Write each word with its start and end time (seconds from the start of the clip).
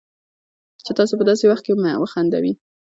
چې 0.85 0.91
تاسو 0.97 1.13
په 1.19 1.23
داسې 1.29 1.43
وخت 1.47 1.63
کې 1.65 1.73
وخندوي 2.01 2.53